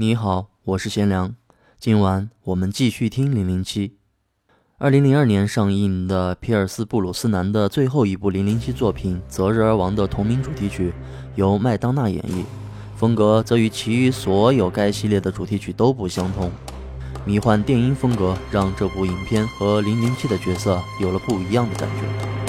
[0.00, 1.34] 你好，我是贤良。
[1.76, 3.88] 今晚我们继续听《零零七》。
[4.78, 10.92] 二零零二年上映的皮尔斯·布鲁斯南的最后一部《零零七》作品《择日而亡》的同名主题曲，
[11.34, 12.44] 由麦当娜演绎，
[12.96, 16.48] 风格则与其余所有该系列的主题曲都不相同。
[17.24, 22.47] 迷幻电音风格让这部影片和零零七的角色有了不一样的感觉。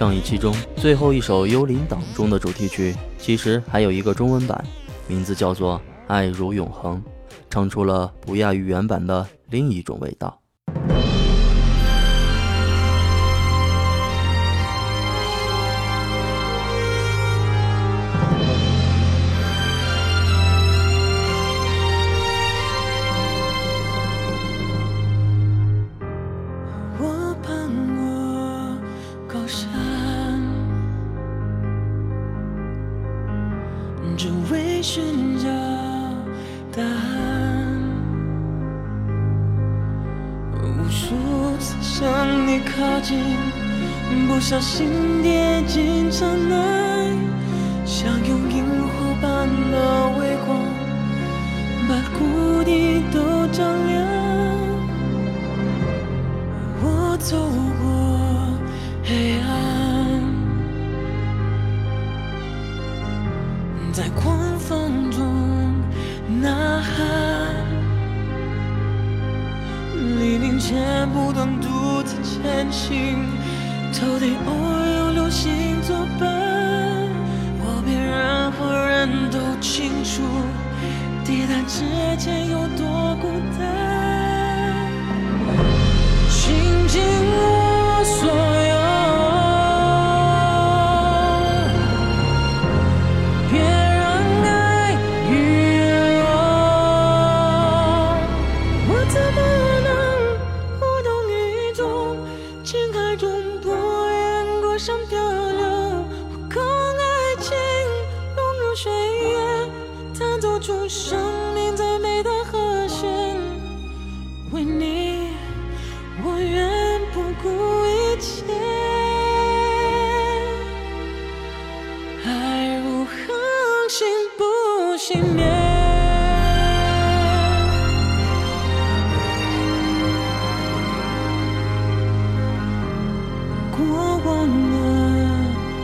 [0.00, 4.64] 上一期中最后一首《幽灵党》中的主题曲，其实还有一个中文版，
[5.06, 5.76] 名字叫做
[6.06, 6.96] 《爱如永恒》，
[7.50, 10.39] 唱出了不亚于原版的另一种味道。
[44.26, 47.14] 不小心跌进尘埃，
[47.84, 50.48] 像用萤火般的微光
[51.88, 53.90] 把谷底都照亮。
[56.82, 57.36] 我走
[57.82, 57.82] 过
[59.04, 59.50] 黑暗，
[63.92, 65.20] 在狂风中
[66.40, 66.96] 呐喊。
[70.18, 73.18] 黎明前不断独自前行，
[73.92, 76.28] 头顶偶尔有流星作伴。
[77.62, 80.22] 我比任何人都清楚，
[81.24, 81.84] 抵达之
[82.18, 83.28] 前有多孤
[83.58, 83.60] 单。
[86.28, 86.54] 倾
[86.88, 87.02] 尽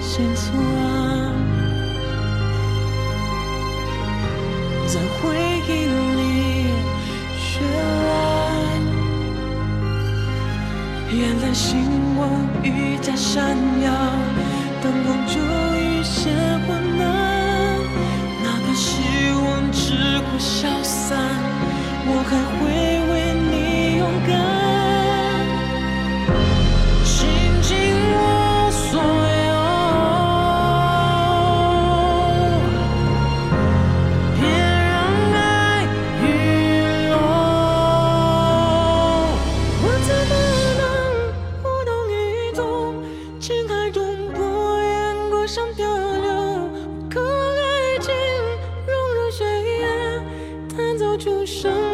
[0.00, 0.52] 心酸，
[4.86, 5.20] 在回
[5.68, 5.70] 忆
[6.16, 6.20] 里
[7.38, 7.42] 绚
[8.06, 8.08] 烂。
[11.10, 11.70] 原来星
[12.16, 12.20] 光
[12.62, 13.90] 愈加闪耀，
[14.82, 15.34] 灯光终
[15.78, 16.32] 于现
[16.66, 16.70] 昏
[17.00, 17.04] 暗。
[18.42, 18.84] 哪怕希
[19.32, 21.18] 望只会消散，
[51.16, 51.91] 就生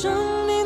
[0.00, 0.59] 生命。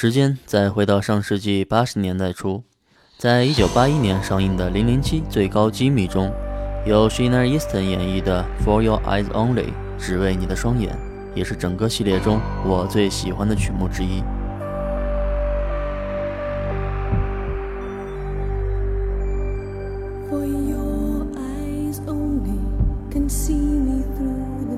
[0.00, 2.62] 时间再回到上世纪八十年代初，
[3.16, 6.32] 在一九八一年上映的《零零七最高机密》中，
[6.86, 9.64] 由 Sheena Easton 演绎的《For Your Eyes Only》
[9.98, 10.96] 只为你的双眼，
[11.34, 14.22] 也是整个系列中我最喜欢的曲目之一。
[20.30, 22.60] For your eyes only
[23.10, 24.77] can see me through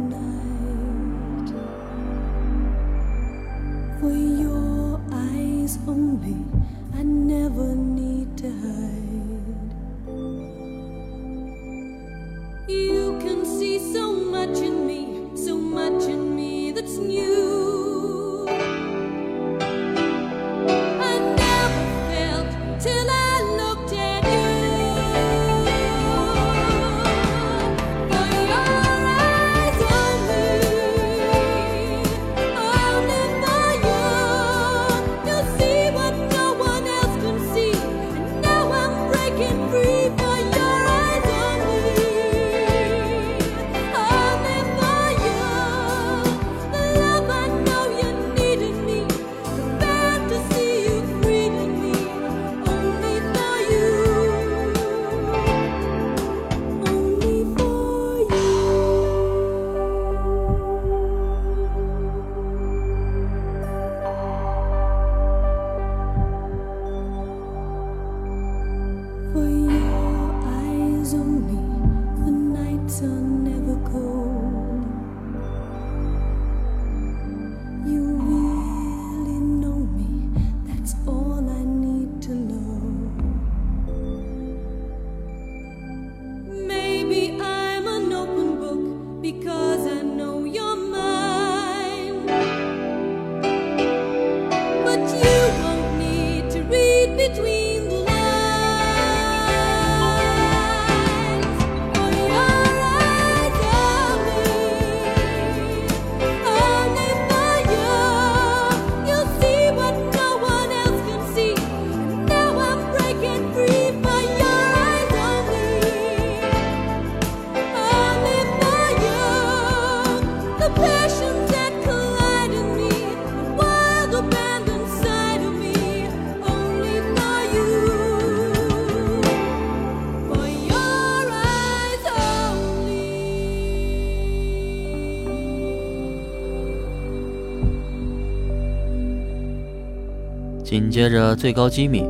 [140.71, 142.07] 紧接着最高机密，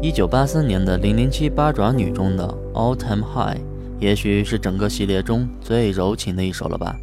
[0.00, 3.58] 一九八三年的《零零七八爪女》中的《All Time High》，
[3.98, 6.94] 也许是整个系列中最柔情的一首了吧。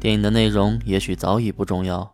[0.00, 2.10] 电影的内容也许早已不重要，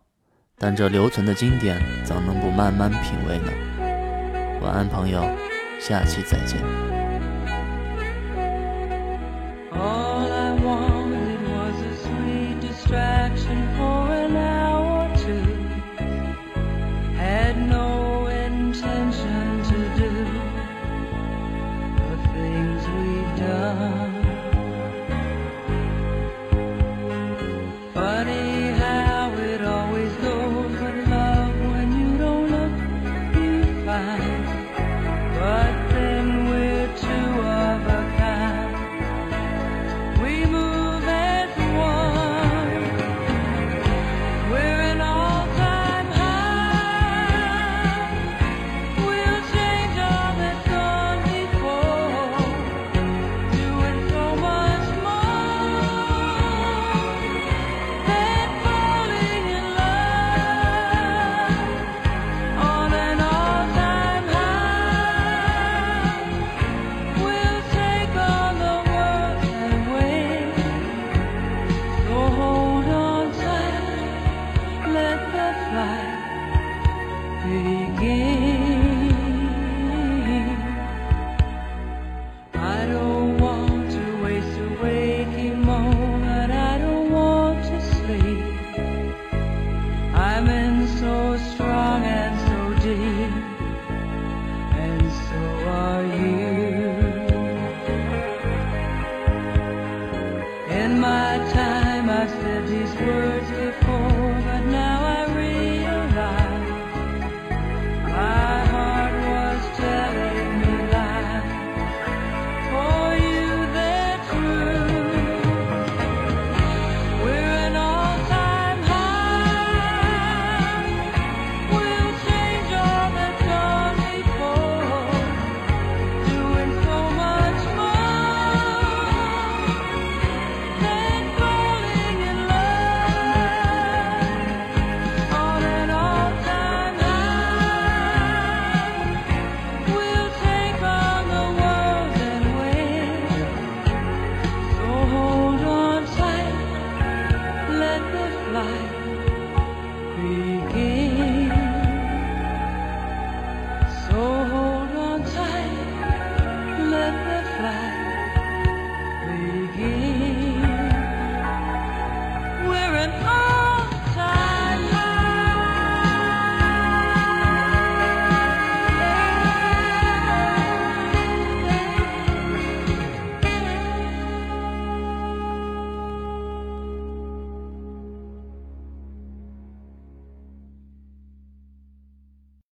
[0.57, 4.59] 但这留存的经典怎能不慢慢品味呢？
[4.61, 5.21] 晚安，朋友，
[5.79, 6.59] 下期再见。